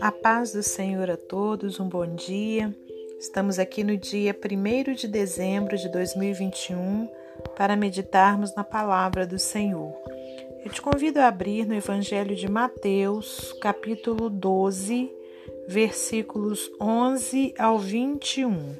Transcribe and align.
A 0.00 0.10
paz 0.10 0.52
do 0.52 0.62
Senhor 0.62 1.10
a 1.10 1.16
todos, 1.16 1.78
um 1.78 1.88
bom 1.88 2.06
dia. 2.06 2.74
Estamos 3.20 3.58
aqui 3.58 3.84
no 3.84 3.96
dia 3.96 4.34
1 4.34 4.94
de 4.94 5.08
dezembro 5.08 5.76
de 5.76 5.90
2021 5.90 7.08
para 7.56 7.76
meditarmos 7.76 8.54
na 8.54 8.64
palavra 8.64 9.26
do 9.26 9.38
Senhor. 9.38 9.92
Eu 10.64 10.70
te 10.70 10.80
convido 10.80 11.20
a 11.20 11.28
abrir 11.28 11.66
no 11.66 11.74
Evangelho 11.74 12.34
de 12.34 12.48
Mateus, 12.48 13.52
capítulo 13.60 14.30
12, 14.30 15.12
versículos 15.68 16.70
11 16.80 17.52
ao 17.58 17.78
21. 17.78 18.74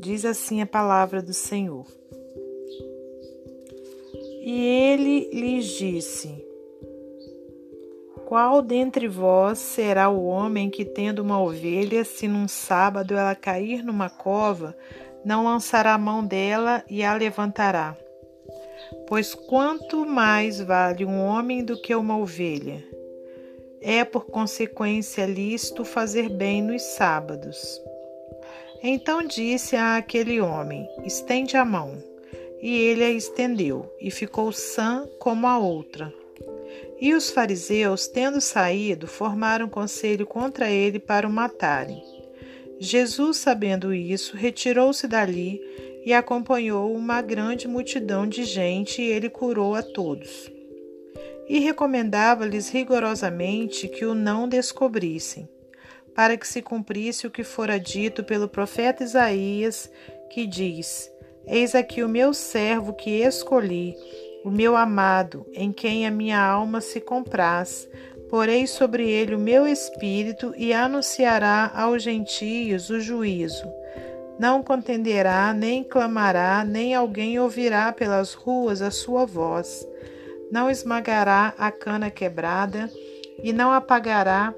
Diz 0.00 0.24
assim 0.24 0.62
a 0.62 0.66
palavra 0.66 1.22
do 1.22 1.34
Senhor. 1.34 1.99
E 4.40 4.64
ele 4.64 5.30
lhes 5.32 5.66
disse: 5.66 6.50
qual 8.30 8.62
dentre 8.62 9.08
vós 9.08 9.58
será 9.58 10.08
o 10.08 10.24
homem 10.24 10.70
que, 10.70 10.84
tendo 10.84 11.18
uma 11.20 11.42
ovelha, 11.42 12.04
se 12.04 12.28
num 12.28 12.46
sábado 12.46 13.16
ela 13.16 13.34
cair 13.34 13.82
numa 13.82 14.08
cova, 14.08 14.76
não 15.24 15.42
lançará 15.42 15.94
a 15.94 15.98
mão 15.98 16.24
dela 16.24 16.84
e 16.88 17.02
a 17.02 17.12
levantará? 17.12 17.96
Pois 19.08 19.34
quanto 19.34 20.06
mais 20.06 20.60
vale 20.60 21.04
um 21.04 21.20
homem 21.20 21.64
do 21.64 21.76
que 21.76 21.92
uma 21.92 22.16
ovelha? 22.16 22.84
É 23.82 24.04
por 24.04 24.26
consequência 24.26 25.26
lícito 25.26 25.84
fazer 25.84 26.28
bem 26.28 26.62
nos 26.62 26.82
sábados. 26.82 27.82
Então 28.80 29.26
disse 29.26 29.74
a 29.74 29.96
aquele 29.96 30.40
homem: 30.40 30.88
Estende 31.04 31.56
a 31.56 31.64
mão. 31.64 31.98
E 32.62 32.76
ele 32.76 33.04
a 33.04 33.10
estendeu, 33.10 33.90
e 34.00 34.10
ficou 34.10 34.52
sã 34.52 35.08
como 35.18 35.46
a 35.46 35.58
outra. 35.58 36.12
E 37.00 37.14
os 37.14 37.30
fariseus, 37.30 38.06
tendo 38.06 38.40
saído, 38.40 39.06
formaram 39.06 39.68
conselho 39.68 40.26
contra 40.26 40.70
ele 40.70 40.98
para 40.98 41.26
o 41.26 41.32
matarem. 41.32 42.02
Jesus, 42.78 43.38
sabendo 43.38 43.94
isso, 43.94 44.36
retirou-se 44.36 45.06
dali 45.08 45.60
e 46.04 46.12
acompanhou 46.12 46.94
uma 46.94 47.22
grande 47.22 47.66
multidão 47.66 48.26
de 48.26 48.44
gente, 48.44 49.00
e 49.00 49.06
ele 49.06 49.30
curou 49.30 49.74
a 49.74 49.82
todos. 49.82 50.50
E 51.48 51.58
recomendava-lhes 51.58 52.68
rigorosamente 52.68 53.88
que 53.88 54.04
o 54.04 54.14
não 54.14 54.48
descobrissem, 54.48 55.48
para 56.14 56.36
que 56.36 56.46
se 56.46 56.62
cumprisse 56.62 57.26
o 57.26 57.30
que 57.30 57.42
fora 57.42 57.78
dito 57.78 58.22
pelo 58.22 58.48
profeta 58.48 59.02
Isaías, 59.02 59.90
que 60.30 60.46
diz: 60.46 61.10
Eis 61.46 61.74
aqui 61.74 62.02
o 62.02 62.08
meu 62.08 62.32
servo 62.32 62.92
que 62.92 63.22
escolhi 63.22 63.96
o 64.44 64.50
meu 64.50 64.74
amado, 64.76 65.46
em 65.52 65.72
quem 65.72 66.06
a 66.06 66.10
minha 66.10 66.40
alma 66.40 66.80
se 66.80 67.00
compraz. 67.00 67.88
Porei 68.28 68.66
sobre 68.66 69.10
ele 69.10 69.34
o 69.34 69.38
meu 69.38 69.66
espírito 69.66 70.54
e 70.56 70.72
anunciará 70.72 71.70
aos 71.74 72.02
gentios 72.02 72.88
o 72.88 73.00
juízo. 73.00 73.68
Não 74.38 74.62
contenderá, 74.62 75.52
nem 75.52 75.84
clamará, 75.84 76.64
nem 76.64 76.94
alguém 76.94 77.38
ouvirá 77.38 77.92
pelas 77.92 78.32
ruas 78.32 78.80
a 78.80 78.90
sua 78.90 79.26
voz. 79.26 79.86
Não 80.50 80.70
esmagará 80.70 81.52
a 81.58 81.70
cana 81.70 82.10
quebrada 82.10 82.88
e 83.42 83.52
não 83.52 83.72
apagará 83.72 84.54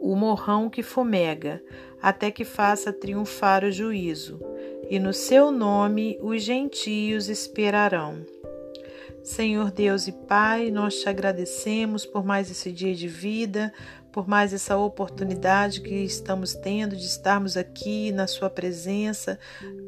o 0.00 0.14
morrão 0.14 0.70
que 0.70 0.82
fumega, 0.82 1.62
até 2.00 2.30
que 2.30 2.44
faça 2.44 2.92
triunfar 2.92 3.64
o 3.64 3.72
juízo. 3.72 4.49
E 4.90 4.98
no 4.98 5.14
seu 5.14 5.52
nome 5.52 6.18
os 6.20 6.42
gentios 6.42 7.28
esperarão. 7.28 8.26
Senhor 9.22 9.70
Deus 9.70 10.08
e 10.08 10.12
Pai, 10.12 10.72
nós 10.72 10.96
te 10.96 11.08
agradecemos 11.08 12.04
por 12.04 12.24
mais 12.24 12.50
esse 12.50 12.72
dia 12.72 12.92
de 12.92 13.06
vida, 13.06 13.72
por 14.10 14.26
mais 14.26 14.52
essa 14.52 14.76
oportunidade 14.76 15.80
que 15.80 15.94
estamos 15.94 16.54
tendo 16.54 16.96
de 16.96 17.06
estarmos 17.06 17.56
aqui 17.56 18.10
na 18.10 18.26
Sua 18.26 18.50
presença, 18.50 19.38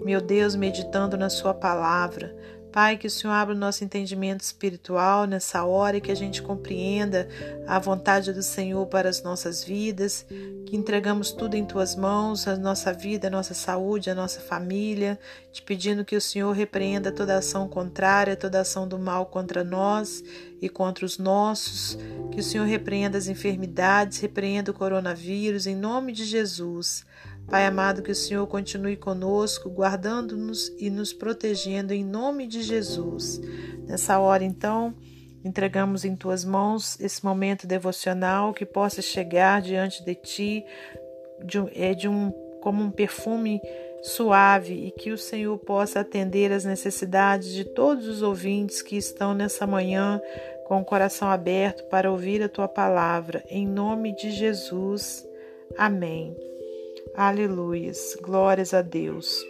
meu 0.05 0.21
Deus, 0.21 0.55
meditando 0.55 1.17
na 1.17 1.29
Sua 1.29 1.53
palavra. 1.53 2.33
Pai, 2.73 2.97
que 2.97 3.07
o 3.07 3.11
Senhor 3.11 3.35
abra 3.35 3.55
o 3.55 3.59
nosso 3.59 3.85
entendimento 3.85 4.41
espiritual 4.41 5.27
nessa 5.27 5.63
hora 5.63 5.99
e 5.99 6.01
que 6.01 6.11
a 6.11 6.17
gente 6.17 6.41
compreenda 6.41 7.29
a 7.67 7.79
vontade 7.79 8.33
do 8.33 8.43
Senhor 8.43 8.87
para 8.87 9.11
as 9.11 9.23
nossas 9.23 9.63
vidas, 9.63 10.25
que 10.67 10.75
entregamos 10.75 11.33
tudo 11.33 11.55
em 11.55 11.67
tuas 11.67 11.95
mãos, 11.95 12.49
a 12.49 12.57
nossa 12.57 12.91
vida, 12.91 13.29
a 13.29 13.31
nossa 13.31 13.53
saúde, 13.53 14.09
a 14.09 14.15
nossa 14.15 14.41
família, 14.41 15.19
te 15.53 15.61
pedindo 15.61 16.03
que 16.03 16.17
o 16.17 16.21
Senhor 16.21 16.51
repreenda 16.53 17.13
toda 17.13 17.37
ação 17.37 17.69
contrária, 17.69 18.37
toda 18.37 18.61
ação 18.61 18.89
do 18.89 18.99
mal 18.99 19.27
contra 19.27 19.63
nós 19.63 20.25
e 20.61 20.67
contra 20.67 21.05
os 21.05 21.19
nossos, 21.19 21.99
que 22.31 22.41
o 22.41 22.43
Senhor 22.43 22.65
repreenda 22.65 23.19
as 23.19 23.29
enfermidades, 23.29 24.19
repreenda 24.19 24.71
o 24.71 24.75
coronavírus, 24.75 25.67
em 25.67 25.77
nome 25.77 26.11
de 26.11 26.25
Jesus. 26.25 27.05
Pai 27.49 27.67
amado, 27.67 28.03
que 28.03 28.11
o 28.11 28.15
Senhor 28.15 28.47
continue 28.47 28.97
conosco, 28.97 29.69
guardando-nos 29.69 30.69
e 30.79 30.89
nos 30.89 31.13
protegendo 31.13 31.93
em 31.93 32.05
nome 32.05 32.47
de 32.47 32.63
Jesus. 32.63 33.41
Nessa 33.87 34.19
hora, 34.19 34.45
então, 34.45 34.95
entregamos 35.45 36.05
em 36.05 36.17
tuas 36.17 36.45
mãos 36.45 36.99
esse 37.01 37.25
momento 37.25 37.67
devocional 37.67 38.55
que 38.55 38.65
possa 38.65 39.03
chegar 39.03 39.61
diante 39.61 40.05
de 40.05 40.15
ti 40.15 40.65
de, 41.45 41.59
é 41.75 41.95
de 41.95 42.09
um 42.09 42.31
como 42.61 42.83
um 42.83 42.91
perfume 42.91 43.61
suave 44.03 44.75
e 44.87 44.91
que 44.93 45.11
o 45.11 45.19
Senhor 45.19 45.59
possa 45.59 46.01
atender 46.01 46.53
as 46.53 46.65
necessidades 46.65 47.53
de 47.53 47.65
todos 47.65 48.07
os 48.07 48.23
ouvintes 48.23 48.81
que 48.83 48.97
estão 48.97 49.35
nessa 49.35 49.67
manhã 49.67 50.21
com 50.67 50.81
o 50.81 50.85
coração 50.85 51.29
aberto 51.29 51.85
para 51.89 52.11
ouvir 52.11 52.43
a 52.43 52.49
tua 52.49 52.69
palavra. 52.69 53.45
Em 53.49 53.67
nome 53.67 54.15
de 54.15 54.31
Jesus. 54.31 55.27
Amém. 55.77 56.37
Aleluias, 57.15 58.17
glórias 58.23 58.73
a 58.73 58.81
Deus. 58.81 59.45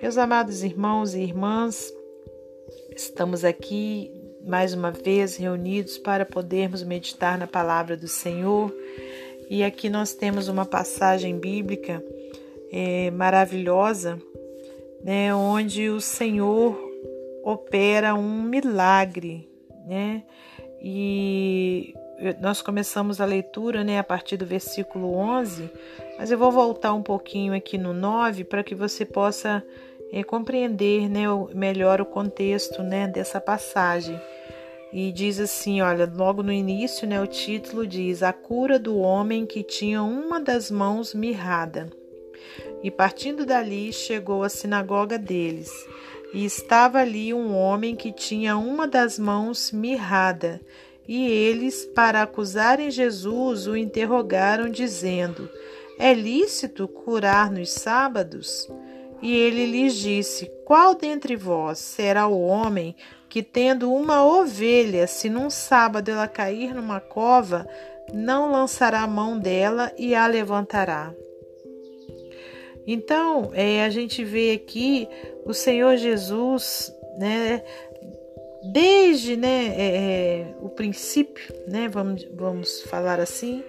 Meus 0.00 0.16
amados 0.16 0.62
irmãos 0.62 1.14
e 1.14 1.20
irmãs, 1.20 1.92
estamos 2.94 3.44
aqui 3.44 4.10
mais 4.46 4.74
uma 4.74 4.90
vez 4.90 5.36
reunidos 5.36 5.98
para 5.98 6.24
podermos 6.24 6.82
meditar 6.82 7.36
na 7.36 7.46
palavra 7.46 7.96
do 7.96 8.06
Senhor. 8.06 8.72
E 9.50 9.64
aqui 9.64 9.90
nós 9.90 10.14
temos 10.14 10.48
uma 10.48 10.64
passagem 10.64 11.38
bíblica 11.38 12.04
é, 12.70 13.10
maravilhosa, 13.10 14.20
né, 15.02 15.34
onde 15.34 15.90
o 15.90 16.00
Senhor 16.00 16.78
opera 17.42 18.14
um 18.14 18.42
milagre, 18.42 19.48
né? 19.86 20.22
E 20.80 21.94
nós 22.40 22.62
começamos 22.62 23.20
a 23.20 23.24
leitura, 23.24 23.82
né, 23.82 23.98
a 23.98 24.04
partir 24.04 24.36
do 24.36 24.46
versículo 24.46 25.14
11 25.14 25.70
mas 26.18 26.30
eu 26.30 26.38
vou 26.38 26.50
voltar 26.50 26.94
um 26.94 27.02
pouquinho 27.02 27.54
aqui 27.54 27.76
no 27.76 27.92
9 27.92 28.44
para 28.44 28.62
que 28.62 28.74
você 28.74 29.04
possa 29.04 29.64
é, 30.12 30.22
compreender 30.22 31.08
né, 31.08 31.24
melhor 31.52 32.00
o 32.00 32.06
contexto 32.06 32.82
né, 32.82 33.08
dessa 33.08 33.40
passagem. 33.40 34.20
E 34.92 35.10
diz 35.10 35.40
assim: 35.40 35.80
olha, 35.80 36.10
logo 36.14 36.42
no 36.42 36.52
início, 36.52 37.06
né, 37.06 37.20
o 37.20 37.26
título 37.26 37.84
diz: 37.84 38.22
A 38.22 38.32
cura 38.32 38.78
do 38.78 38.96
homem 38.96 39.44
que 39.44 39.64
tinha 39.64 40.02
uma 40.04 40.38
das 40.38 40.70
mãos 40.70 41.12
mirrada. 41.12 41.90
E 42.82 42.90
partindo 42.90 43.44
dali, 43.44 43.92
chegou 43.92 44.44
à 44.44 44.48
sinagoga 44.48 45.18
deles. 45.18 45.70
E 46.32 46.44
estava 46.44 46.98
ali 46.98 47.34
um 47.34 47.56
homem 47.56 47.96
que 47.96 48.12
tinha 48.12 48.56
uma 48.56 48.86
das 48.86 49.18
mãos 49.18 49.72
mirrada. 49.72 50.60
E 51.06 51.26
eles, 51.26 51.84
para 51.94 52.22
acusarem 52.22 52.90
Jesus, 52.90 53.66
o 53.66 53.76
interrogaram, 53.76 54.70
dizendo: 54.70 55.48
é 55.98 56.12
lícito 56.12 56.88
curar 56.88 57.50
nos 57.50 57.70
sábados? 57.70 58.68
E 59.22 59.36
ele 59.36 59.66
lhes 59.66 59.94
disse: 59.94 60.50
Qual 60.64 60.94
dentre 60.94 61.36
vós 61.36 61.78
será 61.78 62.26
o 62.26 62.40
homem 62.40 62.96
que, 63.28 63.42
tendo 63.42 63.92
uma 63.92 64.24
ovelha, 64.24 65.06
se 65.06 65.30
num 65.30 65.48
sábado 65.48 66.10
ela 66.10 66.26
cair 66.26 66.74
numa 66.74 67.00
cova, 67.00 67.66
não 68.12 68.50
lançará 68.50 69.02
a 69.02 69.06
mão 69.06 69.38
dela 69.38 69.92
e 69.96 70.14
a 70.14 70.26
levantará? 70.26 71.14
Então, 72.86 73.50
é, 73.54 73.84
a 73.84 73.88
gente 73.88 74.22
vê 74.24 74.52
aqui 74.52 75.08
o 75.46 75.54
Senhor 75.54 75.96
Jesus, 75.96 76.92
né, 77.18 77.62
desde 78.72 79.36
né, 79.36 79.74
é, 79.76 79.96
é 79.96 80.54
o 80.60 80.68
princípio, 80.68 81.54
né, 81.68 81.88
vamos, 81.88 82.26
vamos 82.34 82.82
falar 82.82 83.20
assim, 83.20 83.62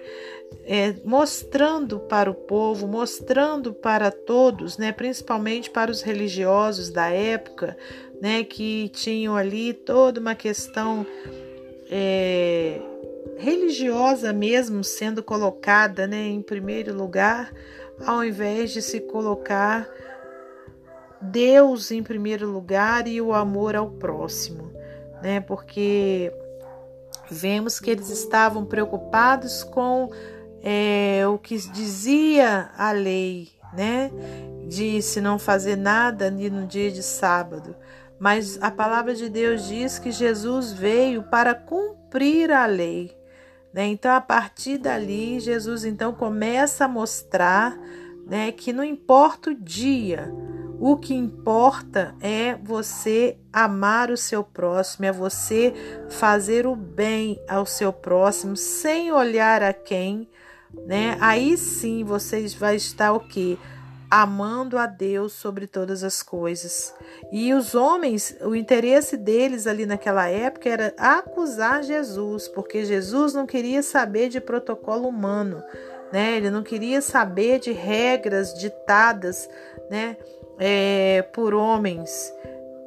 é, 0.64 0.94
mostrando 1.04 1.98
para 2.00 2.30
o 2.30 2.34
povo, 2.34 2.86
mostrando 2.86 3.72
para 3.72 4.10
todos, 4.10 4.78
né, 4.78 4.92
principalmente 4.92 5.70
para 5.70 5.90
os 5.90 6.02
religiosos 6.02 6.90
da 6.90 7.08
época, 7.10 7.76
né, 8.20 8.44
que 8.44 8.88
tinham 8.90 9.36
ali 9.36 9.72
toda 9.72 10.20
uma 10.20 10.34
questão 10.34 11.06
é, 11.90 12.80
religiosa 13.36 14.32
mesmo 14.32 14.82
sendo 14.82 15.22
colocada 15.22 16.06
né, 16.06 16.26
em 16.28 16.42
primeiro 16.42 16.94
lugar, 16.94 17.52
ao 18.04 18.24
invés 18.24 18.72
de 18.72 18.82
se 18.82 19.00
colocar 19.00 19.88
Deus 21.20 21.90
em 21.90 22.02
primeiro 22.02 22.48
lugar 22.50 23.06
e 23.06 23.20
o 23.20 23.32
amor 23.32 23.74
ao 23.74 23.90
próximo, 23.90 24.65
né? 25.26 25.40
Porque 25.40 26.32
vemos 27.28 27.80
que 27.80 27.90
eles 27.90 28.10
estavam 28.10 28.64
preocupados 28.64 29.64
com 29.64 30.08
é, 30.62 31.26
o 31.26 31.36
que 31.36 31.56
dizia 31.72 32.70
a 32.78 32.92
lei, 32.92 33.48
né? 33.72 34.12
De 34.68 35.02
se 35.02 35.20
não 35.20 35.36
fazer 35.36 35.74
nada 35.74 36.30
no 36.30 36.64
dia 36.64 36.92
de 36.92 37.02
sábado. 37.02 37.74
Mas 38.20 38.56
a 38.62 38.70
palavra 38.70 39.16
de 39.16 39.28
Deus 39.28 39.66
diz 39.66 39.98
que 39.98 40.12
Jesus 40.12 40.72
veio 40.72 41.24
para 41.24 41.56
cumprir 41.56 42.52
a 42.52 42.64
lei. 42.64 43.12
Né? 43.74 43.86
Então, 43.88 44.12
a 44.12 44.20
partir 44.20 44.78
dali, 44.78 45.40
Jesus 45.40 45.84
então 45.84 46.12
começa 46.12 46.84
a 46.84 46.88
mostrar 46.88 47.76
né, 48.24 48.52
que 48.52 48.72
não 48.72 48.84
importa 48.84 49.50
o 49.50 49.54
dia, 49.54 50.32
o 50.78 50.96
que 50.96 51.14
importa 51.14 52.14
é 52.20 52.54
você 52.62 53.38
amar 53.52 54.10
o 54.10 54.16
seu 54.16 54.44
próximo, 54.44 55.06
é 55.06 55.12
você 55.12 55.72
fazer 56.10 56.66
o 56.66 56.76
bem 56.76 57.40
ao 57.48 57.64
seu 57.64 57.92
próximo 57.92 58.56
sem 58.56 59.12
olhar 59.12 59.62
a 59.62 59.72
quem, 59.72 60.28
né? 60.86 61.16
Aí 61.20 61.56
sim 61.56 62.04
você 62.04 62.46
vai 62.48 62.76
estar 62.76 63.12
o 63.12 63.20
quê? 63.20 63.56
amando 64.10 64.78
a 64.78 64.86
Deus 64.86 65.32
sobre 65.32 65.66
todas 65.66 66.04
as 66.04 66.22
coisas. 66.22 66.94
E 67.32 67.52
os 67.52 67.74
homens, 67.74 68.36
o 68.40 68.54
interesse 68.54 69.16
deles 69.16 69.66
ali 69.66 69.84
naquela 69.84 70.28
época 70.28 70.68
era 70.68 70.94
acusar 70.96 71.82
Jesus, 71.82 72.48
porque 72.48 72.84
Jesus 72.84 73.34
não 73.34 73.46
queria 73.46 73.82
saber 73.82 74.28
de 74.28 74.40
protocolo 74.40 75.08
humano, 75.08 75.62
né? 76.12 76.36
Ele 76.36 76.50
não 76.50 76.62
queria 76.62 77.02
saber 77.02 77.58
de 77.58 77.72
regras 77.72 78.54
ditadas, 78.54 79.48
né, 79.90 80.16
é, 80.58 81.22
por 81.34 81.54
homens, 81.54 82.32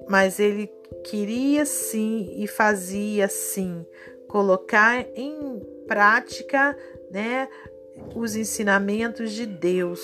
mas 0.08 0.40
ele 0.40 0.72
queria 1.04 1.66
sim 1.66 2.34
e 2.38 2.48
fazia 2.48 3.28
sim 3.28 3.86
colocar 4.28 5.06
em 5.16 5.60
prática, 5.88 6.78
né, 7.12 7.48
os 8.16 8.36
ensinamentos 8.36 9.32
de 9.32 9.46
Deus. 9.46 10.00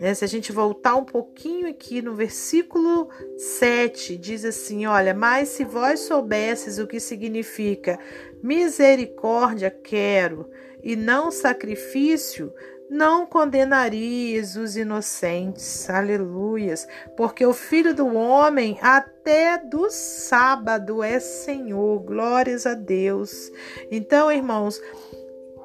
Né? 0.00 0.12
Se 0.12 0.24
a 0.24 0.28
gente 0.28 0.52
voltar 0.52 0.94
um 0.94 1.04
pouquinho 1.04 1.68
aqui 1.68 2.02
no 2.02 2.14
versículo 2.14 3.08
7, 3.38 4.16
diz 4.16 4.44
assim: 4.44 4.86
Olha, 4.86 5.14
mas 5.14 5.48
se 5.48 5.64
vós 5.64 6.00
soubesses 6.00 6.78
o 6.78 6.86
que 6.86 7.00
significa 7.00 7.98
misericórdia 8.42 9.70
quero 9.70 10.48
e 10.82 10.94
não 10.94 11.30
sacrifício, 11.30 12.52
não 12.88 13.26
condenarias 13.26 14.56
os 14.56 14.76
inocentes. 14.76 15.88
Aleluias. 15.90 16.86
Porque 17.16 17.44
o 17.44 17.52
filho 17.52 17.94
do 17.94 18.14
homem 18.14 18.78
até 18.80 19.58
do 19.58 19.90
sábado 19.90 21.02
é 21.02 21.18
Senhor. 21.18 22.00
Glórias 22.00 22.66
a 22.66 22.74
Deus. 22.74 23.50
Então, 23.90 24.30
irmãos, 24.30 24.80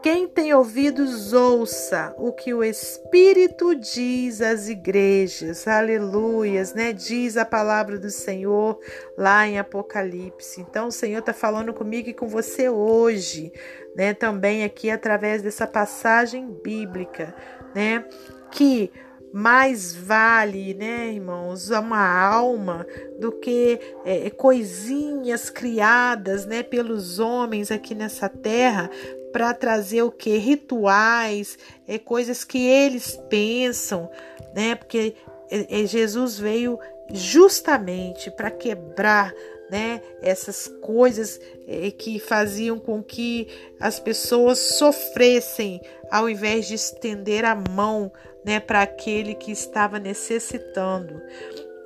quem 0.01 0.27
tem 0.27 0.51
ouvidos, 0.53 1.31
ouça 1.31 2.13
o 2.17 2.33
que 2.33 2.53
o 2.53 2.63
Espírito 2.63 3.75
diz 3.75 4.41
às 4.41 4.67
igrejas. 4.67 5.67
Aleluias, 5.67 6.73
né? 6.73 6.91
Diz 6.91 7.37
a 7.37 7.45
palavra 7.45 7.99
do 7.99 8.09
Senhor 8.09 8.79
lá 9.15 9.47
em 9.47 9.59
Apocalipse. 9.59 10.61
Então, 10.61 10.87
o 10.87 10.91
Senhor 10.91 11.19
está 11.19 11.33
falando 11.33 11.71
comigo 11.71 12.09
e 12.09 12.13
com 12.13 12.27
você 12.27 12.67
hoje, 12.67 13.53
né? 13.95 14.13
Também 14.13 14.63
aqui 14.63 14.89
através 14.89 15.43
dessa 15.43 15.67
passagem 15.67 16.51
bíblica, 16.63 17.35
né? 17.75 18.03
Que 18.49 18.91
mais 19.31 19.95
vale, 19.95 20.73
né, 20.73 21.13
irmãos, 21.13 21.69
uma 21.69 22.21
alma 22.21 22.85
do 23.17 23.31
que 23.31 23.79
é, 24.03 24.29
coisinhas 24.29 25.49
criadas, 25.49 26.45
né, 26.45 26.61
pelos 26.61 27.17
homens 27.17 27.71
aqui 27.71 27.95
nessa 27.95 28.27
terra 28.27 28.89
para 29.31 29.53
trazer 29.53 30.01
o 30.03 30.11
que 30.11 30.37
rituais, 30.37 31.57
é 31.87 31.97
coisas 31.97 32.43
que 32.43 32.67
eles 32.67 33.17
pensam, 33.29 34.09
né? 34.53 34.75
Porque 34.75 35.15
é, 35.49 35.81
é, 35.81 35.85
Jesus 35.85 36.39
veio 36.39 36.79
justamente 37.13 38.31
para 38.31 38.49
quebrar 38.49 39.33
né, 39.69 40.01
essas 40.21 40.67
coisas 40.81 41.39
é, 41.67 41.91
que 41.91 42.19
faziam 42.19 42.77
com 42.77 43.01
que 43.01 43.47
as 43.79 43.99
pessoas 43.99 44.59
sofressem 44.59 45.81
ao 46.09 46.29
invés 46.29 46.67
de 46.67 46.75
estender 46.75 47.45
a 47.45 47.55
mão 47.55 48.11
né, 48.43 48.59
para 48.59 48.81
aquele 48.81 49.33
que 49.33 49.51
estava 49.51 49.97
necessitando. 49.97 51.21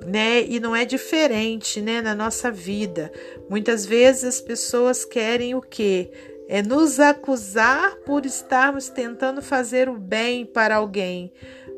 Né? 0.04 0.42
E 0.42 0.60
não 0.60 0.74
é 0.74 0.84
diferente, 0.84 1.80
né, 1.80 2.02
na 2.02 2.14
nossa 2.14 2.50
vida. 2.50 3.10
Muitas 3.48 3.86
vezes 3.86 4.24
as 4.24 4.40
pessoas 4.40 5.04
querem 5.04 5.54
o 5.54 5.60
quê? 5.60 6.10
É 6.48 6.62
nos 6.62 7.00
acusar 7.00 7.96
por 8.06 8.24
estarmos 8.24 8.88
tentando 8.88 9.42
fazer 9.42 9.88
o 9.88 9.98
bem 9.98 10.46
para 10.46 10.76
alguém. 10.76 11.32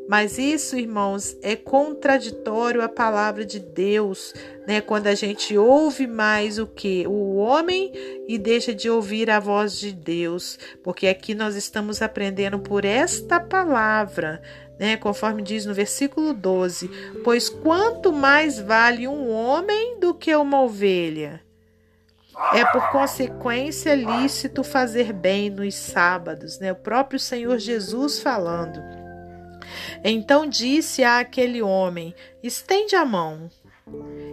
Mas 0.09 0.39
isso, 0.39 0.79
irmãos, 0.79 1.37
é 1.43 1.55
contraditório 1.55 2.81
à 2.81 2.89
palavra 2.89 3.45
de 3.45 3.61
Deus, 3.61 4.33
né? 4.67 4.81
Quando 4.81 5.07
a 5.07 5.15
gente 5.15 5.57
ouve 5.57 6.07
mais 6.07 6.59
o 6.59 6.67
que? 6.67 7.07
O 7.07 7.37
homem 7.37 7.93
e 8.27 8.39
deixa 8.39 8.75
de 8.75 8.89
ouvir 8.89 9.31
a 9.31 9.39
voz 9.39 9.79
de 9.79 9.93
Deus, 9.93 10.59
porque 10.83 11.09
aqui 11.09 11.35
nós 11.35 11.57
estamos 11.57 12.01
aprendendo 12.01 12.59
por 12.59 12.87
esta 12.87 13.39
palavra, 13.39 14.41
né? 14.79 14.97
Conforme 14.97 15.43
diz 15.43 15.67
no 15.67 15.75
versículo 15.75 16.33
12: 16.33 16.91
Pois 17.23 17.51
quanto 17.51 18.11
mais 18.11 18.59
vale 18.59 19.07
um 19.07 19.31
homem 19.31 20.01
do 20.01 20.15
que 20.15 20.35
uma 20.35 20.63
ovelha? 20.63 21.48
É 22.55 22.65
por 22.65 22.91
consequência 22.91 23.95
lícito 23.95 24.63
fazer 24.63 25.13
bem 25.13 25.51
nos 25.51 25.75
sábados, 25.75 26.59
né? 26.59 26.73
O 26.73 26.77
próprio 26.77 27.19
Senhor 27.19 27.59
Jesus 27.59 28.21
falando. 28.21 28.81
Então 30.05 30.47
disse 30.47 31.03
a 31.03 31.19
aquele 31.19 31.61
homem: 31.61 32.15
Estende 32.43 32.95
a 32.97 33.05
mão. 33.05 33.51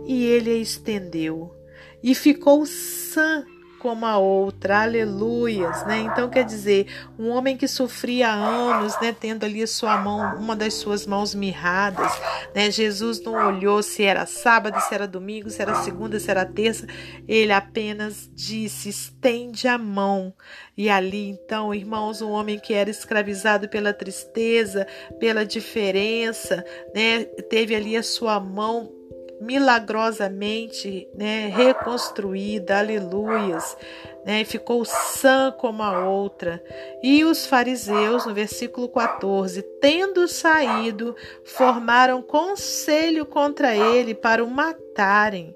E 0.05 0.25
ele 0.25 0.51
a 0.51 0.57
estendeu, 0.57 1.55
e 2.03 2.13
ficou 2.13 2.65
sã 2.65 3.43
como 3.85 4.03
a 4.03 4.17
outra, 4.17 4.81
aleluias, 4.81 5.85
né? 5.85 5.99
Então 5.99 6.27
quer 6.27 6.43
dizer, 6.43 6.87
um 7.19 7.29
homem 7.29 7.55
que 7.55 7.67
sofria 7.67 8.31
anos, 8.31 8.99
né, 8.99 9.15
tendo 9.17 9.43
ali 9.43 9.61
a 9.61 9.67
sua 9.67 9.95
mão, 9.95 10.39
uma 10.39 10.55
das 10.55 10.73
suas 10.73 11.05
mãos 11.05 11.35
mirradas, 11.35 12.11
né? 12.55 12.71
Jesus 12.71 13.21
não 13.21 13.33
olhou 13.33 13.83
se 13.83 14.01
era 14.01 14.25
sábado, 14.25 14.81
se 14.81 14.91
era 14.91 15.07
domingo, 15.07 15.51
se 15.51 15.61
era 15.61 15.75
segunda, 15.75 16.19
se 16.19 16.31
era 16.31 16.43
terça, 16.43 16.87
ele 17.27 17.51
apenas 17.51 18.27
disse: 18.33 18.89
"Estende 18.89 19.67
a 19.67 19.77
mão". 19.77 20.33
E 20.75 20.89
ali, 20.89 21.29
então, 21.29 21.71
irmãos, 21.71 22.23
um 22.23 22.31
homem 22.31 22.57
que 22.57 22.73
era 22.73 22.89
escravizado 22.89 23.69
pela 23.69 23.93
tristeza, 23.93 24.87
pela 25.19 25.45
diferença, 25.45 26.65
né, 26.91 27.23
teve 27.23 27.75
ali 27.75 27.95
a 27.95 28.01
sua 28.01 28.39
mão 28.39 28.94
milagrosamente 29.39 31.07
né, 31.13 31.47
reconstruída, 31.47 32.79
aleluias, 32.79 33.77
né, 34.25 34.43
ficou 34.43 34.83
sã 34.85 35.53
como 35.57 35.83
a 35.83 36.07
outra. 36.07 36.63
E 37.03 37.23
os 37.23 37.45
fariseus, 37.45 38.25
no 38.25 38.33
versículo 38.33 38.89
14, 38.89 39.61
tendo 39.79 40.27
saído, 40.27 41.15
formaram 41.43 42.21
conselho 42.21 43.25
contra 43.25 43.75
ele 43.75 44.13
para 44.15 44.43
o 44.43 44.49
matarem. 44.49 45.55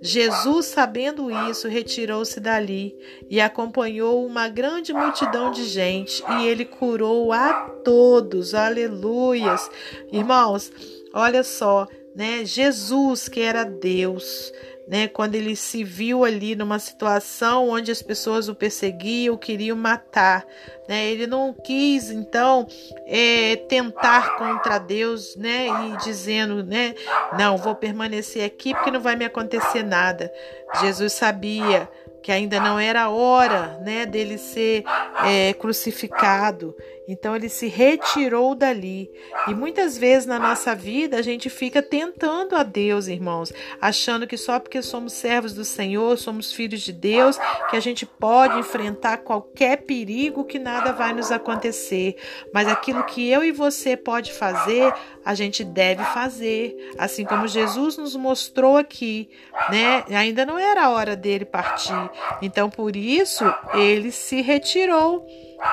Jesus, 0.00 0.66
sabendo 0.66 1.28
isso, 1.50 1.66
retirou-se 1.68 2.38
dali 2.38 2.96
e 3.28 3.40
acompanhou 3.40 4.24
uma 4.24 4.48
grande 4.48 4.92
multidão 4.92 5.50
de 5.50 5.64
gente, 5.64 6.22
e 6.38 6.46
ele 6.46 6.64
curou 6.64 7.32
a 7.32 7.52
todos. 7.84 8.54
Aleluias. 8.54 9.68
Irmãos, 10.12 10.70
olha 11.12 11.42
só, 11.42 11.88
né? 12.18 12.44
Jesus, 12.44 13.28
que 13.28 13.40
era 13.40 13.62
Deus, 13.62 14.52
né? 14.88 15.06
Quando 15.06 15.36
ele 15.36 15.54
se 15.54 15.84
viu 15.84 16.24
ali 16.24 16.56
numa 16.56 16.80
situação 16.80 17.68
onde 17.68 17.92
as 17.92 18.02
pessoas 18.02 18.48
o 18.48 18.56
perseguiam, 18.56 19.36
queriam 19.36 19.76
matar, 19.76 20.44
né? 20.88 21.06
Ele 21.06 21.28
não 21.28 21.54
quis 21.54 22.10
então 22.10 22.66
é, 23.06 23.54
tentar 23.68 24.36
contra 24.36 24.80
Deus, 24.80 25.36
né? 25.36 25.68
E 25.68 25.96
dizendo, 25.98 26.64
né? 26.64 26.96
Não, 27.38 27.56
vou 27.56 27.76
permanecer 27.76 28.44
aqui 28.44 28.74
porque 28.74 28.90
não 28.90 29.00
vai 29.00 29.14
me 29.14 29.24
acontecer 29.24 29.84
nada. 29.84 30.32
Jesus 30.80 31.12
sabia 31.12 31.88
que 32.20 32.32
ainda 32.32 32.58
não 32.58 32.80
era 32.80 33.08
hora, 33.10 33.80
né? 33.84 34.04
Dele 34.04 34.38
ser 34.38 34.82
é, 35.24 35.52
crucificado 35.52 36.74
Então 37.08 37.34
ele 37.34 37.48
se 37.48 37.68
retirou 37.68 38.54
dali. 38.54 39.10
E 39.48 39.54
muitas 39.54 39.96
vezes 39.96 40.26
na 40.26 40.38
nossa 40.38 40.74
vida 40.74 41.16
a 41.16 41.22
gente 41.22 41.48
fica 41.48 41.80
tentando 41.80 42.54
a 42.54 42.62
Deus, 42.62 43.08
irmãos, 43.08 43.50
achando 43.80 44.26
que 44.26 44.36
só 44.36 44.60
porque 44.60 44.82
somos 44.82 45.14
servos 45.14 45.54
do 45.54 45.64
Senhor, 45.64 46.18
somos 46.18 46.52
filhos 46.52 46.82
de 46.82 46.92
Deus, 46.92 47.38
que 47.70 47.76
a 47.76 47.80
gente 47.80 48.04
pode 48.04 48.58
enfrentar 48.58 49.18
qualquer 49.18 49.78
perigo 49.78 50.44
que 50.44 50.58
nada 50.58 50.92
vai 50.92 51.14
nos 51.14 51.32
acontecer. 51.32 52.16
Mas 52.52 52.68
aquilo 52.68 53.02
que 53.04 53.26
eu 53.26 53.42
e 53.42 53.52
você 53.52 53.96
pode 53.96 54.30
fazer, 54.34 54.92
a 55.24 55.34
gente 55.34 55.64
deve 55.64 56.04
fazer, 56.04 56.76
assim 56.98 57.24
como 57.24 57.48
Jesus 57.48 57.96
nos 57.96 58.14
mostrou 58.14 58.76
aqui, 58.76 59.30
né? 59.70 60.04
Ainda 60.10 60.44
não 60.44 60.58
era 60.58 60.84
a 60.84 60.90
hora 60.90 61.16
dele 61.16 61.46
partir. 61.46 62.10
Então 62.42 62.68
por 62.68 62.94
isso 62.94 63.44
ele 63.72 64.12
se 64.12 64.42
retirou. 64.42 65.26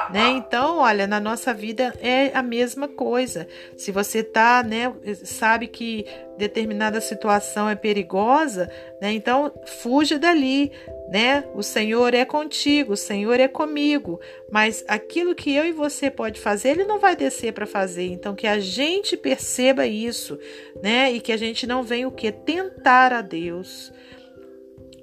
Né? 0.10 0.30
Então, 0.30 0.80
olha, 0.80 1.06
na 1.06 1.20
nossa 1.20 1.54
vida 1.54 1.94
é 2.02 2.32
a 2.34 2.42
mesma 2.42 2.88
coisa. 2.88 3.48
Se 3.78 3.92
você 3.92 4.24
tá, 4.24 4.64
né, 4.64 4.92
sabe 5.24 5.68
que 5.68 6.06
determinada 6.38 7.00
situação 7.00 7.70
é 7.70 7.76
perigosa, 7.76 8.70
né? 9.00 9.14
Então, 9.14 9.54
fuja 9.82 10.18
dali, 10.18 10.72
né? 11.10 11.44
O 11.54 11.62
Senhor 11.62 12.14
é 12.14 12.26
contigo, 12.26 12.94
o 12.94 12.98
Senhor 12.98 13.40
é 13.40 13.48
comigo, 13.48 14.20
mas 14.52 14.84
aquilo 14.88 15.36
que 15.36 15.56
eu 15.56 15.66
e 15.66 15.72
você 15.72 16.10
pode 16.10 16.40
fazer, 16.40 16.70
ele 16.70 16.84
não 16.84 17.00
vai 17.00 17.16
descer 17.16 17.54
para 17.54 17.68
fazer. 17.68 18.08
Então, 18.08 18.36
que 18.36 18.48
a 18.48 18.60
gente 18.60 19.16
perceba 19.16 19.86
isso, 19.86 20.40
né? 20.82 21.12
E 21.12 21.20
que 21.20 21.32
a 21.32 21.38
gente 21.38 21.68
não 21.68 21.84
venha 21.84 22.08
o 22.08 22.12
que 22.12 22.32
tentar 22.32 23.14
a 23.14 23.22
Deus. 23.22 23.94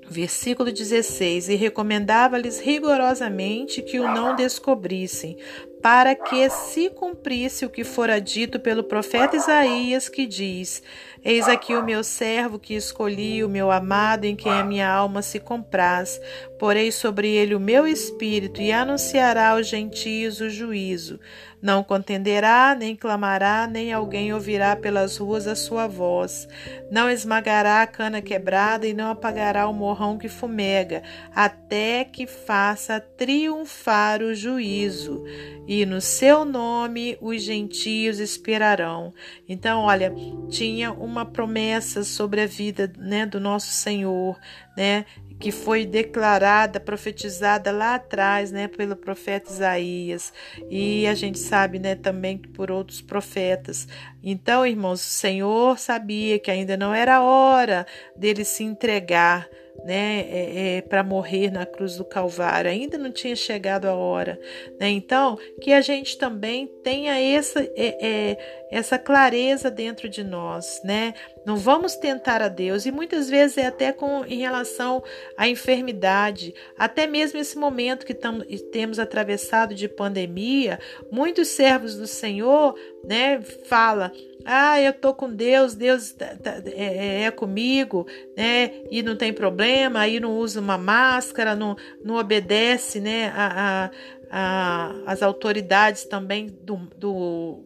Versículo 0.09 0.71
16: 0.71 1.49
E 1.49 1.55
recomendava-lhes 1.55 2.61
rigorosamente 2.61 3.81
que 3.83 3.99
o 3.99 4.05
não 4.05 4.37
descobrissem, 4.37 5.37
para 5.81 6.15
que 6.15 6.49
se 6.51 6.91
cumprisse 6.91 7.65
o 7.65 7.71
que 7.71 7.83
fora 7.83 8.21
dito 8.21 8.61
pelo 8.61 8.85
profeta 8.85 9.37
Isaías, 9.37 10.09
que 10.09 10.27
diz: 10.27 10.83
Eis 11.25 11.49
aqui 11.49 11.75
o 11.75 11.85
meu 11.85 12.05
servo 12.05 12.59
que 12.59 12.75
escolhi, 12.75 13.43
o 13.43 13.49
meu 13.49 13.71
amado, 13.71 14.25
em 14.25 14.37
quem 14.37 14.53
a 14.53 14.65
minha 14.65 14.89
alma 14.89 15.23
se 15.23 15.41
compraz. 15.41 16.21
Porei 16.59 16.93
sobre 16.93 17.29
ele 17.29 17.55
o 17.55 17.61
meu 17.61 17.87
espírito 17.87 18.61
e 18.61 18.71
anunciará 18.71 19.51
aos 19.51 19.67
gentios 19.67 20.41
o 20.41 20.51
juízo. 20.51 21.19
Não 21.63 21.85
contenderá, 21.85 22.75
nem 22.77 22.97
clamará, 22.97 23.69
nem 23.71 23.93
alguém 23.93 24.35
ouvirá 24.35 24.75
pelas 24.75 25.17
ruas 25.17 25.47
a 25.47 25.55
sua 25.55 25.87
voz. 25.87 26.49
Não 26.91 27.09
esmagará 27.09 27.83
a 27.83 27.87
cana 27.87 28.21
quebrada 28.21 28.85
e 28.85 28.93
não 28.93 29.13
apagará 29.13 29.69
o 29.69 29.73
morrão 29.73 30.19
que 30.19 30.29
fumega, 30.29 31.05
até 31.33 32.05
que 32.05 32.27
faça 32.27 32.99
triunfar 32.99 34.23
o 34.23 34.35
juízo. 34.35 35.25
E 35.69 35.87
no 35.87 36.01
seu 36.01 36.45
nome 36.45 37.17
os 37.21 37.41
gentios 37.41 38.19
esperarão. 38.19 39.15
Então, 39.49 39.83
olha, 39.83 40.13
tinha 40.51 40.91
uma 40.91 41.25
promessa 41.25 42.03
sobre 42.03 42.41
a 42.41 42.47
vida 42.47 42.93
né, 42.99 43.25
do 43.25 43.39
nosso 43.39 43.69
Senhor, 43.69 44.37
né? 44.77 45.07
Que 45.43 45.51
foi 45.51 45.85
declarada, 45.85 46.79
profetizada 46.79 47.73
lá 47.73 47.97
atrás, 47.97 48.53
né, 48.53 48.69
pelo 48.69 48.95
profeta 48.95 49.51
Isaías, 49.51 50.33
e 50.71 51.05
a 51.09 51.15
gente 51.15 51.41
sabe, 51.41 51.81
né, 51.81 51.97
também 51.97 52.39
por 52.39 52.71
outros 52.71 53.03
profetas. 53.03 53.89
Então, 54.23 54.65
irmãos, 54.65 55.01
o 55.01 55.11
Senhor 55.13 55.81
sabia 55.81 56.39
que 56.39 56.49
ainda 56.49 56.77
não 56.77 56.95
era 56.95 57.21
hora 57.21 57.85
dele 58.17 58.45
se 58.45 58.63
entregar, 58.63 59.49
né, 59.85 60.21
é, 60.29 60.77
é, 60.77 60.83
para 60.83 61.03
morrer 61.03 61.51
na 61.51 61.67
cruz 61.67 61.97
do 61.97 62.05
Calvário. 62.05 62.71
Ainda 62.71 62.97
não 62.97 63.11
tinha 63.11 63.35
chegado 63.35 63.87
a 63.87 63.95
hora. 63.95 64.39
Né? 64.79 64.91
Então, 64.91 65.39
que 65.61 65.73
a 65.73 65.81
gente 65.81 66.17
também 66.17 66.67
tenha 66.83 67.19
essa, 67.19 67.61
é, 67.61 68.07
é, 68.07 68.67
essa 68.71 68.99
clareza 68.99 69.71
dentro 69.71 70.09
de 70.09 70.23
nós. 70.23 70.81
Né? 70.85 71.15
Não 71.45 71.57
vamos 71.57 71.97
tentar 71.97 72.41
a 72.43 72.49
Deus. 72.49 72.87
E 72.87 72.93
muitas 72.93 73.29
vezes 73.29 73.59
é 73.59 73.67
até 73.67 73.93
com, 73.93 74.25
em 74.25 74.39
relação 74.39 75.03
à 75.37 75.49
enfermidade. 75.49 76.55
Até 76.79 77.07
mesmo 77.07 77.41
esse 77.41 77.59
momento 77.59 78.07
que 78.07 78.15
tam, 78.15 78.41
temos 78.71 78.99
atravessado 78.99 79.75
de 79.75 79.89
pandemia, 79.89 80.79
muitos 81.11 81.49
servos 81.49 81.97
do 81.97 82.07
Senhor 82.07 82.75
né, 83.05 83.41
fala 83.65 84.13
ah, 84.45 84.81
eu 84.81 84.93
tô 84.93 85.15
com 85.15 85.33
Deus, 85.33 85.75
Deus 85.75 86.13
tá, 86.13 86.37
tá, 86.37 86.63
é, 86.67 87.23
é, 87.23 87.23
é, 87.23 87.31
comigo, 87.31 88.07
né? 88.37 88.71
E 88.91 89.03
não 89.03 89.17
tem 89.17 89.33
problema, 89.33 90.01
aí 90.01 90.21
não 90.21 90.37
usa 90.37 90.61
uma 90.61 90.79
máscara, 90.79 91.55
não, 91.55 91.77
não 92.05 92.17
obedece, 92.17 93.01
né? 93.01 93.33
A, 93.35 93.91
a, 93.91 93.91
a, 94.31 94.93
as 95.07 95.23
autoridades 95.23 96.05
também 96.05 96.47
do, 96.47 96.77
do 96.97 97.65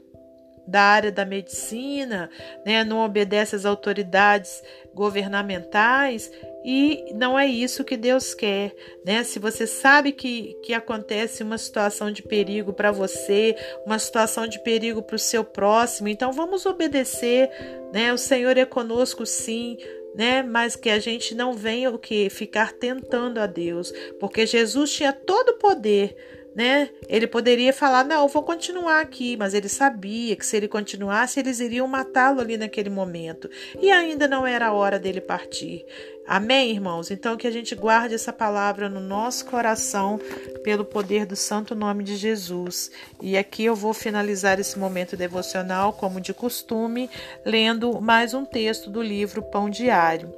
da 0.66 0.82
área 0.82 1.12
da 1.12 1.24
medicina, 1.24 2.28
né, 2.64 2.82
não 2.82 2.98
obedece 2.98 3.54
às 3.54 3.64
autoridades 3.64 4.62
governamentais 4.92 6.28
e 6.68 7.14
não 7.14 7.38
é 7.38 7.46
isso 7.46 7.84
que 7.84 7.96
Deus 7.96 8.34
quer, 8.34 8.74
né? 9.04 9.22
Se 9.22 9.38
você 9.38 9.68
sabe 9.68 10.10
que, 10.10 10.54
que 10.64 10.74
acontece 10.74 11.44
uma 11.44 11.56
situação 11.56 12.10
de 12.10 12.24
perigo 12.24 12.72
para 12.72 12.90
você, 12.90 13.54
uma 13.86 14.00
situação 14.00 14.48
de 14.48 14.58
perigo 14.64 15.00
para 15.00 15.14
o 15.14 15.18
seu 15.18 15.44
próximo, 15.44 16.08
então 16.08 16.32
vamos 16.32 16.66
obedecer, 16.66 17.48
né? 17.92 18.12
O 18.12 18.18
Senhor 18.18 18.58
é 18.58 18.64
conosco 18.64 19.24
sim, 19.24 19.78
né? 20.12 20.42
Mas 20.42 20.74
que 20.74 20.90
a 20.90 20.98
gente 20.98 21.36
não 21.36 21.52
venha 21.52 21.88
o 21.88 22.00
que 22.00 22.28
ficar 22.28 22.72
tentando 22.72 23.38
a 23.38 23.46
Deus, 23.46 23.92
porque 24.18 24.44
Jesus 24.44 24.92
tinha 24.92 25.12
todo 25.12 25.50
o 25.50 25.58
poder 25.58 26.16
né? 26.56 26.88
Ele 27.06 27.26
poderia 27.26 27.70
falar: 27.70 28.02
"Não, 28.02 28.26
vou 28.26 28.42
continuar 28.42 29.00
aqui", 29.00 29.36
mas 29.36 29.52
ele 29.52 29.68
sabia 29.68 30.34
que 30.34 30.46
se 30.46 30.56
ele 30.56 30.66
continuasse, 30.66 31.38
eles 31.38 31.60
iriam 31.60 31.86
matá-lo 31.86 32.40
ali 32.40 32.56
naquele 32.56 32.88
momento. 32.88 33.50
E 33.78 33.90
ainda 33.90 34.26
não 34.26 34.46
era 34.46 34.68
a 34.68 34.72
hora 34.72 34.98
dele 34.98 35.20
partir. 35.20 35.84
Amém, 36.28 36.72
irmãos? 36.72 37.10
Então 37.12 37.36
que 37.36 37.46
a 37.46 37.50
gente 37.52 37.74
guarde 37.76 38.14
essa 38.14 38.32
palavra 38.32 38.88
no 38.88 38.98
nosso 38.98 39.46
coração 39.46 40.18
pelo 40.64 40.84
poder 40.84 41.24
do 41.24 41.36
santo 41.36 41.72
nome 41.72 42.02
de 42.02 42.16
Jesus. 42.16 42.90
E 43.22 43.36
aqui 43.36 43.64
eu 43.64 43.76
vou 43.76 43.94
finalizar 43.94 44.58
esse 44.58 44.76
momento 44.76 45.16
devocional, 45.16 45.92
como 45.92 46.20
de 46.20 46.34
costume, 46.34 47.08
lendo 47.44 48.00
mais 48.00 48.34
um 48.34 48.44
texto 48.44 48.90
do 48.90 49.00
livro 49.00 49.40
Pão 49.40 49.70
Diário. 49.70 50.34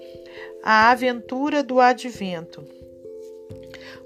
A 0.62 0.90
aventura 0.90 1.62
do 1.62 1.80
advento. 1.80 2.66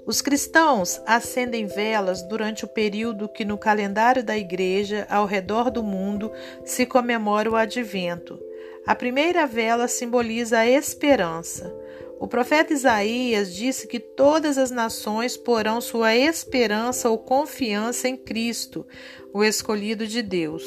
Os 0.05 0.21
cristãos 0.21 1.01
acendem 1.05 1.65
velas 1.65 2.21
durante 2.23 2.65
o 2.65 2.67
período 2.67 3.29
que 3.29 3.45
no 3.45 3.57
calendário 3.57 4.23
da 4.23 4.37
Igreja 4.37 5.07
ao 5.09 5.25
redor 5.25 5.71
do 5.71 5.81
mundo 5.81 6.31
se 6.65 6.85
comemora 6.85 7.49
o 7.49 7.55
Advento. 7.55 8.37
A 8.85 8.93
primeira 8.93 9.47
vela 9.47 9.87
simboliza 9.87 10.59
a 10.59 10.67
esperança. 10.67 11.73
O 12.19 12.27
profeta 12.27 12.73
Isaías 12.73 13.53
disse 13.53 13.87
que 13.87 13.99
todas 13.99 14.57
as 14.57 14.71
nações 14.71 15.37
porão 15.37 15.79
sua 15.79 16.15
esperança 16.15 17.09
ou 17.09 17.17
confiança 17.17 18.07
em 18.07 18.17
Cristo, 18.17 18.85
o 19.33 19.43
escolhido 19.43 20.05
de 20.05 20.21
Deus. 20.21 20.63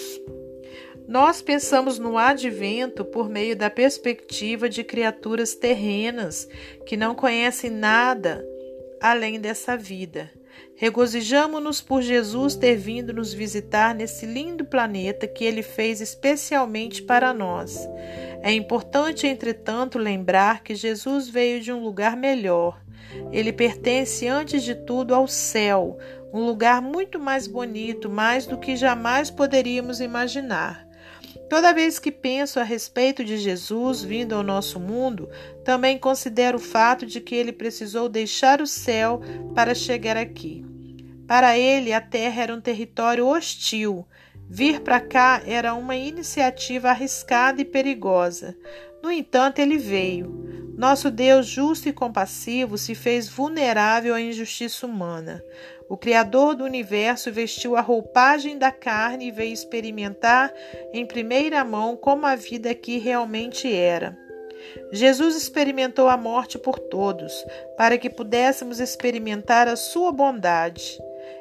Nós 1.06 1.40
pensamos 1.40 1.98
no 1.98 2.18
advento 2.18 3.04
por 3.04 3.28
meio 3.28 3.54
da 3.54 3.70
perspectiva 3.70 4.68
de 4.68 4.82
criaturas 4.82 5.54
terrenas 5.54 6.48
que 6.84 6.96
não 6.96 7.14
conhecem 7.14 7.70
nada 7.70 8.44
além 9.00 9.38
dessa 9.38 9.76
vida. 9.76 10.30
Regozijamo-nos 10.76 11.80
por 11.80 12.02
Jesus 12.02 12.54
ter 12.54 12.76
vindo 12.76 13.12
nos 13.12 13.32
visitar 13.32 13.94
nesse 13.94 14.26
lindo 14.26 14.64
planeta 14.64 15.26
que 15.26 15.42
ele 15.42 15.62
fez 15.62 16.02
especialmente 16.02 17.02
para 17.02 17.32
nós. 17.32 17.88
É 18.42 18.52
importante, 18.52 19.26
entretanto, 19.26 19.98
lembrar 19.98 20.62
que 20.62 20.74
Jesus 20.74 21.28
veio 21.28 21.60
de 21.62 21.72
um 21.72 21.82
lugar 21.82 22.16
melhor. 22.16 22.78
Ele 23.32 23.52
pertence, 23.52 24.28
antes 24.28 24.62
de 24.62 24.74
tudo, 24.74 25.14
ao 25.14 25.26
céu, 25.26 25.96
um 26.32 26.44
lugar 26.44 26.82
muito 26.82 27.18
mais 27.18 27.46
bonito, 27.46 28.10
mais 28.10 28.46
do 28.46 28.58
que 28.58 28.76
jamais 28.76 29.30
poderíamos 29.30 30.00
imaginar. 30.00 30.85
Toda 31.48 31.72
vez 31.72 31.98
que 31.98 32.10
penso 32.10 32.58
a 32.58 32.64
respeito 32.64 33.24
de 33.24 33.36
Jesus 33.36 34.02
vindo 34.02 34.34
ao 34.34 34.42
nosso 34.42 34.80
mundo, 34.80 35.28
também 35.64 35.96
considero 35.96 36.58
o 36.58 36.60
fato 36.60 37.06
de 37.06 37.20
que 37.20 37.34
ele 37.34 37.52
precisou 37.52 38.08
deixar 38.08 38.60
o 38.60 38.66
céu 38.66 39.20
para 39.54 39.74
chegar 39.74 40.16
aqui. 40.16 40.64
Para 41.26 41.56
ele, 41.56 41.92
a 41.92 42.00
terra 42.00 42.42
era 42.42 42.54
um 42.54 42.60
território 42.60 43.26
hostil. 43.26 44.06
Vir 44.48 44.80
para 44.80 45.00
cá 45.00 45.42
era 45.44 45.74
uma 45.74 45.96
iniciativa 45.96 46.90
arriscada 46.90 47.60
e 47.60 47.64
perigosa. 47.64 48.56
No 49.02 49.10
entanto, 49.10 49.58
ele 49.60 49.76
veio. 49.76 50.74
Nosso 50.76 51.10
Deus 51.10 51.46
justo 51.46 51.88
e 51.88 51.92
compassivo 51.92 52.76
se 52.76 52.94
fez 52.94 53.28
vulnerável 53.28 54.14
à 54.14 54.20
injustiça 54.20 54.86
humana. 54.86 55.42
O 55.88 55.96
Criador 55.96 56.54
do 56.54 56.64
universo 56.64 57.30
vestiu 57.30 57.76
a 57.76 57.80
roupagem 57.80 58.58
da 58.58 58.72
carne 58.72 59.28
e 59.28 59.30
veio 59.30 59.52
experimentar 59.52 60.52
em 60.92 61.06
primeira 61.06 61.64
mão 61.64 61.96
como 61.96 62.26
a 62.26 62.34
vida 62.34 62.70
aqui 62.70 62.98
realmente 62.98 63.72
era. 63.72 64.16
Jesus 64.92 65.36
experimentou 65.36 66.08
a 66.08 66.16
morte 66.16 66.58
por 66.58 66.78
todos, 66.78 67.32
para 67.76 67.96
que 67.98 68.10
pudéssemos 68.10 68.80
experimentar 68.80 69.68
a 69.68 69.76
sua 69.76 70.10
bondade. 70.10 70.98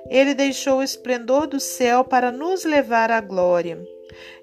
Ele 0.10 0.34
deixou 0.34 0.80
o 0.80 0.84
esplendor 0.84 1.48
do 1.48 1.60
céu 1.60 2.04
para 2.04 2.32
nos 2.32 2.64
levar 2.64 3.10
à 3.10 3.20
glória. 3.20 3.80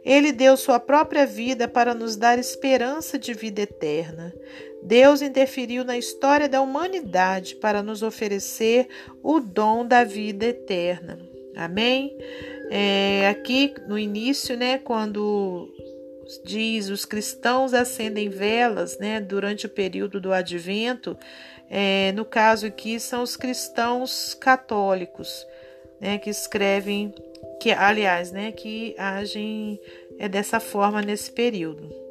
Ele 0.05 0.33
deu 0.33 0.57
sua 0.57 0.81
própria 0.81 1.25
vida 1.25 1.69
para 1.69 1.95
nos 1.95 2.17
dar 2.17 2.39
esperança 2.39 3.19
de 3.19 3.33
vida 3.33 3.63
eterna. 3.63 4.35
Deus 4.83 5.23
interferiu 5.23 5.85
na 5.85 5.97
história 5.97 6.49
da 6.49 6.61
humanidade 6.61 7.55
para 7.57 7.83
nos 7.83 8.03
oferecer 8.03 8.89
o 9.23 9.39
dom 9.39 9.87
da 9.87 10.03
vida 10.03 10.47
eterna. 10.47 11.19
Amém? 11.57 12.17
É, 12.71 13.29
aqui 13.29 13.75
no 13.87 13.99
início, 13.99 14.57
né, 14.57 14.79
quando 14.79 15.69
diz 16.45 16.89
os 16.89 17.05
cristãos 17.05 17.75
acendem 17.75 18.29
velas, 18.29 18.99
né, 18.99 19.21
durante 19.21 19.67
o 19.67 19.69
período 19.69 20.21
do 20.21 20.33
Advento, 20.33 21.17
é, 21.71 22.13
no 22.13 22.25
caso 22.25 22.67
aqui 22.67 22.99
são 22.99 23.23
os 23.23 23.37
cristãos 23.37 24.35
católicos, 24.35 25.47
né, 26.01 26.19
que 26.19 26.31
escrevem, 26.31 27.15
que 27.61 27.71
aliás, 27.71 28.33
né, 28.33 28.51
que 28.51 28.95
agem 28.99 29.79
é 30.19 30.29
dessa 30.29 30.59
forma 30.59 31.03
nesse 31.03 31.31
período. 31.31 32.03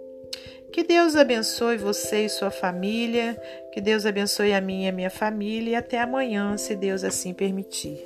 Que 0.72 0.84
Deus 0.84 1.16
abençoe 1.16 1.78
você 1.78 2.26
e 2.26 2.30
sua 2.30 2.50
família, 2.50 3.38
que 3.74 3.82
Deus 3.82 4.06
abençoe 4.06 4.54
a 4.54 4.62
mim 4.62 4.86
e 4.86 4.88
a 4.88 4.92
minha 4.92 5.10
família 5.10 5.72
e 5.72 5.76
até 5.76 6.00
amanhã, 6.00 6.58
se 6.58 6.76
Deus 6.76 7.04
assim 7.04 7.34
permitir. 7.34 8.06